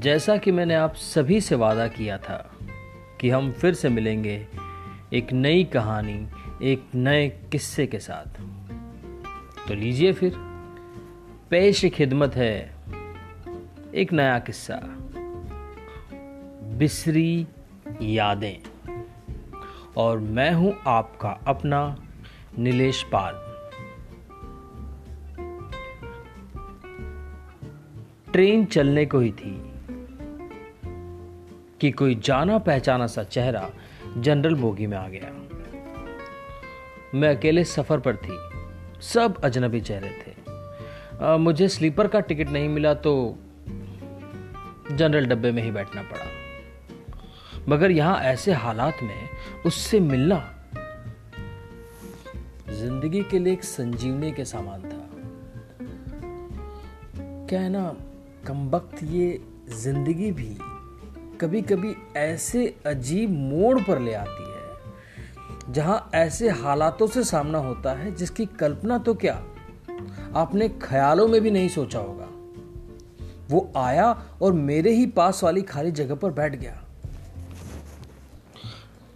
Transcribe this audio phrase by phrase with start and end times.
[0.00, 2.56] जैसा कि मैंने आप सभी से वादा किया था
[3.20, 4.46] कि हम फिर से मिलेंगे
[5.12, 6.28] एक नई कहानी,
[6.62, 8.40] एक नए किस्से के साथ।
[9.68, 10.32] तो लीजिए फिर।
[11.50, 12.74] पेश खिदमत है
[13.94, 14.80] एक नया किस्सा।
[16.78, 17.46] बिसरी
[18.02, 18.86] यादें।
[19.96, 21.96] और मैं हूँ आपका अपना
[22.58, 23.34] नीलेश पाल।
[28.32, 29.69] ट्रेन चलने को ही थी।
[31.80, 33.70] कि कोई जाना पहचाना सा चेहरा
[34.16, 35.32] जनरल बोगी में आ गया।
[37.14, 38.38] मैं अकेले सफ़र पर थी।
[39.02, 40.34] सब अजनबी चेहरे थे।
[41.24, 43.38] आ, मुझे स्लीपर का टिकट नहीं मिला तो
[44.92, 46.26] जनरल डब्बे में ही बैठना पड़ा।
[47.68, 49.28] मगर यहाँ ऐसे हालात में
[49.66, 50.38] उससे मिलना
[52.70, 55.06] ज़िंदगी के लिए एक संजीवनी के सामान था।
[57.50, 57.94] कहना ना
[58.46, 59.40] कम वक्त ये
[59.82, 60.56] ज़िंदगी भी
[61.40, 67.92] कभी कभी ऐसे अजीब मोड़ पर ले आती है, जहाँ ऐसे हालातों से सामना होता
[67.92, 69.34] है जिसकी कल्पना तो क्या?
[70.36, 72.28] आपने ख्यालों में भी नहीं सोचा होगा।
[73.50, 76.82] वो आया और मेरे ही पास वाली खाली जगह पर बैठ गया।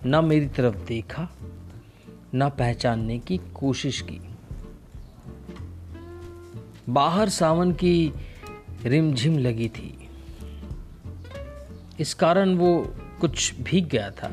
[0.06, 1.28] ना मेरी तरफ़ देखा,
[2.34, 4.20] ना पहचानने की कोशिश की।
[6.88, 8.12] बाहर सावन की
[8.84, 10.03] रिमझिम लगी थी।
[12.00, 12.70] इस कारण वो
[13.20, 14.30] कुछ भीग गया था।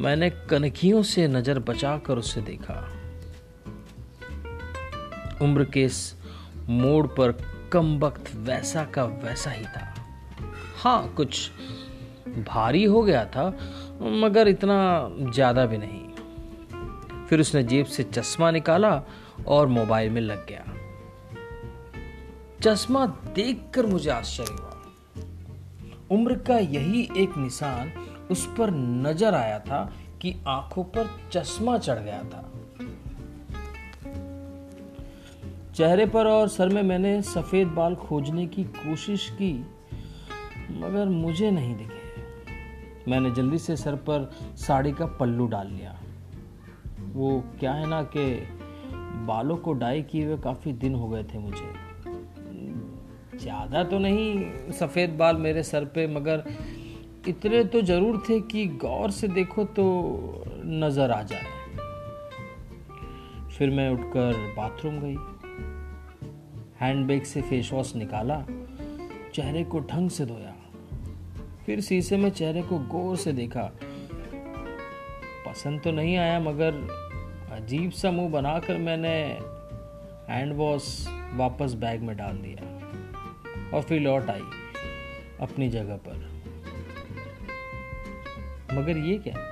[0.00, 2.74] मैंने कनखियों से नज़र बचाकर उसे देखा।
[5.42, 5.98] उम्र के इस
[6.68, 7.32] मोड़ पर
[7.72, 9.94] कम वक्त वैसा का वैसा ही था।
[10.82, 11.50] हाँ कुछ
[12.48, 13.46] भारी हो गया था,
[14.02, 19.02] मगर इतना ज़्यादा भी नहीं। फिर उसने जेब से चश्मा निकाला
[19.46, 20.64] और मोबाइल में लग गया।
[22.62, 24.71] चश्मा देखकर मुझे आश्चर्य हुआ।
[26.12, 27.92] उम्र का यही एक निशान
[28.30, 29.84] उस पर नज़र आया था
[30.22, 32.48] कि आँखों पर चश्मा चढ़ गया था।
[35.74, 39.52] चेहरे पर और सर में मैंने सफ़ेद बाल खोजने की कोशिश की,
[40.70, 45.98] मगर मुझे नहीं दिखे। मैंने जल्दी से सर पर साड़ी का पल्लू डाल लिया।
[47.12, 48.24] वो क्या है ना कि
[49.26, 51.91] बालों को डाई किए हुए काफ़ी दिन हो गए थे मुझे।
[53.42, 56.44] ज़्यादा तो नहीं सफ़ेद बाल मेरे सर पे, मगर
[57.28, 59.84] इतने तो ज़रूर थे कि गौर से देखो तो
[60.64, 61.60] नज़र आ जाए।
[63.56, 65.16] फिर मैं उठकर बाथरूम गई।
[66.80, 68.44] हैंडबैग से फेस वॉश निकाला,
[69.34, 70.54] चेहरे को ढंग से धोया।
[71.66, 73.70] फिर शीशे में चेहरे को गौर से देखा।
[75.46, 76.86] पसंद तो नहीं आया, मगर
[77.52, 79.16] अजीब सा मुँह बनाकर मैंने
[80.28, 80.84] हैंड वॉश
[81.34, 82.71] वापस बैग में डाल दिया।
[83.74, 84.42] और फिर लौट आई
[85.40, 86.30] अपनी जगह पर।
[88.74, 89.48] मगर ये क्या?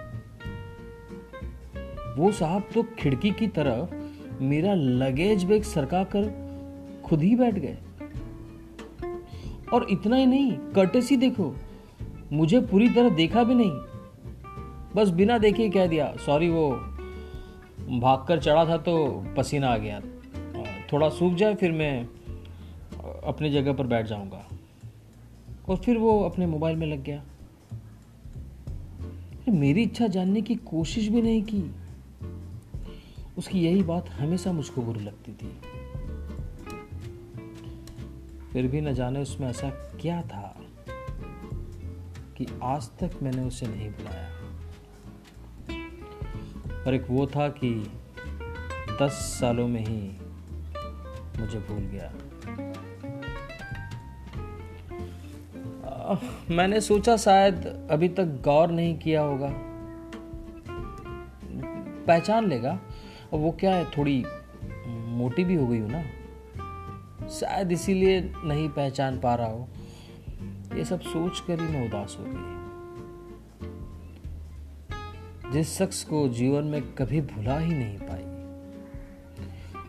[2.19, 3.95] वो साहब तो खिड़की की तरफ़
[4.43, 6.29] मेरा लगेज बैग सरका कर
[7.05, 7.79] खुद ही बैठ गए।
[9.73, 11.55] और इतना ही नहीं कर्टेसी देखो।
[12.33, 13.71] मुझे पूरी तरह देखा भी नहीं।
[14.97, 16.71] बस बिना देखे कह दिया सॉरी वो
[18.01, 20.01] भागकर चढ़ा था तो पसीना आ गया।
[20.93, 22.09] थोड़ा सूख जाए, फिर मैं
[23.25, 24.49] अपनी जगह पर बैठ जाऊँगा।
[25.69, 27.25] और फिर वो अपने मोबाइल में लग गया।
[29.49, 31.75] मेरी इच्छा जानने की कोशिश भी नहीं की।
[33.39, 35.61] उसकी यही बात हमेशा मुझको बुरी लगती थी।
[38.53, 40.61] फिर भी न जाने उसमें ऐसा क्या था
[42.37, 44.31] कि आज तक मैंने उसे नहीं बुलाया।
[46.87, 47.93] और एक वो था कि
[49.03, 50.01] दस सालों में ही
[51.41, 52.15] मुझे भूल गया।
[56.51, 59.51] मैंने सोचा शायद अभी तक गौर नहीं किया होगा।
[62.07, 62.81] पहचान लेगा।
[63.33, 64.25] और वो क्या है, थोड़ी
[64.89, 66.03] मोटी भी हो गई हो ना।
[67.29, 69.69] शायद इसीलिए नहीं पहचान पा रहा हो।
[70.75, 72.61] ये सब सोच कर ही मैं उदास हो गई।
[75.53, 78.25] जिस शख्स को जीवन में कभी भुला ही नहीं पाई,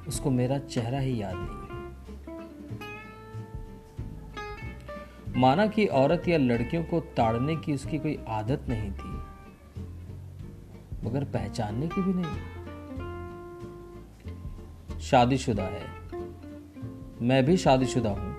[0.08, 1.61] उसको मेरा चेहरा ही याद नहीं।
[5.38, 9.32] माना कि औरत या लड़कियों को ताड़ने की उसकी कोई आदत नहीं थी,
[11.08, 12.52] मगर पहचानने की भी नहीं।
[15.00, 15.86] शादीशुदा है।
[17.22, 18.38] मैं भी शादीशुदा हूँ।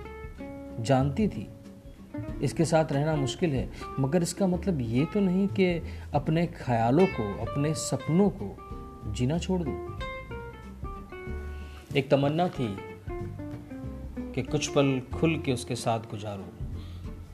[0.79, 1.49] जानती थी।
[2.41, 7.51] इसके साथ रहना मुश्किल है, मगर इसका मतलब ये तो नहीं कि अपने ख्यालों को,
[7.51, 8.57] अपने सपनों को
[9.13, 9.99] जीना छोड़ दूँ।
[11.97, 12.77] एक तमन्ना थी
[14.31, 16.62] कि कुछ पल खुल के उसके साथ गुजारूं।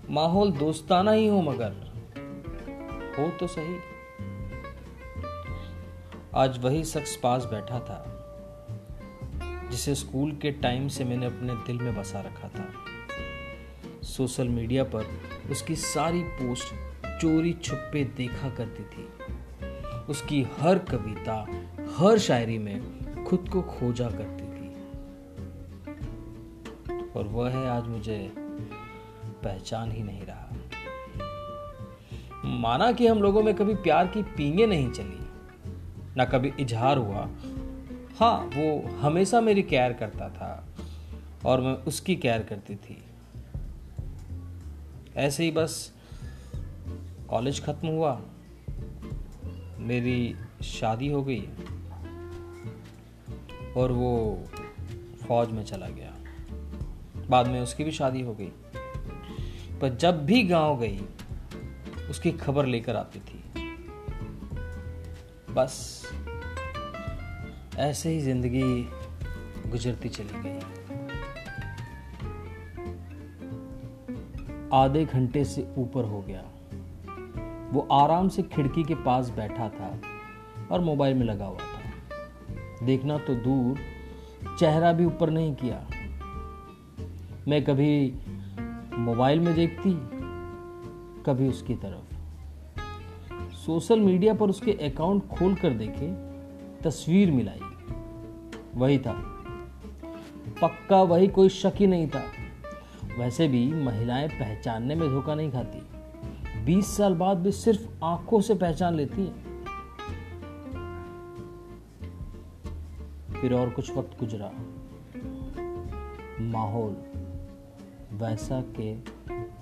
[0.10, 1.72] माहौल दोस्ताना ही हो मगर,
[3.18, 3.76] हो तो सही।
[6.36, 8.06] आज वही शख्स पास बैठा था,
[9.72, 12.74] जिसे स्कूल के टाइम से मैंने अपने दिल में बसा रखा था।
[14.04, 15.06] सोशल मीडिया पर
[15.52, 16.74] उसकी सारी पोस्ट
[17.22, 19.08] चोरी छुपे देखा करती थी।
[20.10, 21.48] उसकी हर कविता,
[21.98, 24.70] हर शायरी में खुद को खोजा करती थी।
[27.12, 28.39] और वह है आज मुझे
[29.44, 30.50] पहचान ही नहीं रहा।
[32.46, 35.20] माना कि हम लोगों में कभी प्यार की पींगे नहीं चली।
[36.18, 37.30] ना कभी इजहार हुआ।
[38.20, 40.68] हाँ वो हमेशा मेरी केयर करता था
[41.46, 43.04] और मैं उसकी केयर करती थी।
[45.16, 45.94] ऐसे ही बस
[47.30, 48.22] कॉलेज ख़त्म हुआ।
[49.78, 51.48] मेरी शादी हो गई
[53.78, 54.44] और वो
[55.28, 56.14] फौज में चला गया।
[57.30, 58.52] बाद में उसकी भी शादी हो गई।
[59.82, 61.00] पर जब भी गाँव गई,
[62.10, 63.44] उसकी खबर लेकर आती थी।
[65.54, 66.04] बस,
[67.78, 68.90] ऐसे ही ज़िंदगी
[69.70, 70.60] गुजरती चली गई।
[74.74, 76.44] आधे घंटे से ऊपर हो गया।
[77.72, 80.02] वो आराम से खिड़की के पास बैठा था
[80.72, 83.78] और मोबाइल में लगा हुआ था। देखना तो दूर,
[84.60, 85.88] चेहरा भी ऊपर नहीं किया।
[87.48, 88.14] मैं कभी
[89.00, 89.92] मोबाइल में देखती,
[91.24, 92.16] कभी उसकी तरफ़।
[93.54, 96.14] सोशल मीडिया पर उसके अकाउंट खोल कर देखे,
[96.84, 97.60] तस्वीर मिलाई।
[98.76, 99.14] वही था।
[100.62, 102.24] पक्का वही कोई शक ही नहीं था।
[103.20, 105.80] वैसे भी महिलाएँ पहचानने में धोखा नहीं खाती।
[106.66, 109.34] बीस साल बाद भी सिर्फ़ आँखों से पहचान लेती है।
[113.42, 114.52] फिर और कुछ वक्त गुजरा।
[116.42, 116.98] माहौल
[118.14, 118.94] वैसा के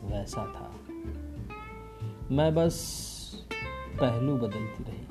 [0.08, 0.74] वैसा था।
[2.32, 3.08] मैं बस
[4.00, 5.08] पहलू बदलती रही।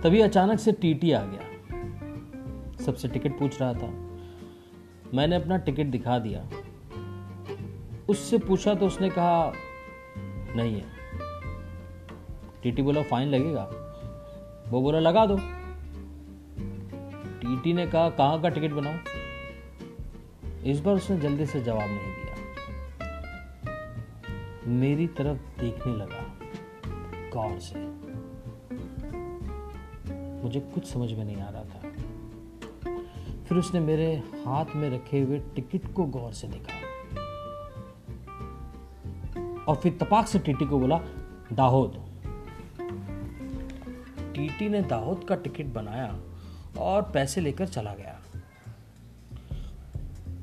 [0.00, 1.40] तभी अचानक से टीटी आ गया।
[2.76, 3.88] सबसे टिकट पूछ रहा था।
[5.14, 6.48] मैंने अपना टिकट दिखा दिया।
[8.08, 9.52] उससे पूछा तो उसने कहा,
[10.56, 10.86] नहीं है।
[12.62, 13.70] टीटी बोला, फाइन लगेगा।
[14.68, 15.38] वो बोला, लगा दो।
[17.40, 18.94] टीटी ने कहा, कहाँ का टिकट बनाओ
[20.64, 22.34] इस बार उसने जल्दी से जवाब नहीं दिया।
[24.66, 26.34] मेरी तरफ़ देखने लगा,
[27.32, 27.98] गौर से।
[30.42, 31.78] मुझे कुछ समझ में नहीं आ रहा था।
[33.44, 34.16] फिर उसने मेरे
[34.46, 36.78] हाथ में रखे हुए टिकट को गौर से देखा।
[39.68, 41.00] और फिर तपाक से टीटी को बोला,
[41.52, 42.04] दाहोद।
[44.34, 46.20] टीटी ने दाहोद का टिकट बनाया
[46.78, 48.20] और पैसे लेकर चला गया।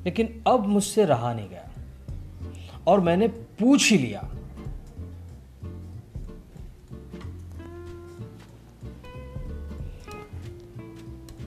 [0.06, 1.70] लेकिन अब मुझसे रहा नहीं गया।
[2.86, 4.30] और मैंने पूछ ही लिया।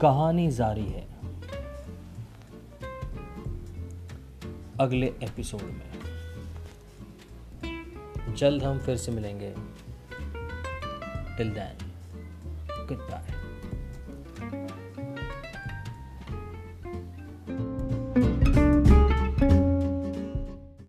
[0.02, 1.08] कहानी जारी है
[4.80, 5.90] अगले एपिसोड में।
[8.36, 9.56] जल्द हम फिर से मिलेंगे।
[11.38, 11.92] Till then
[12.88, 13.39] good bye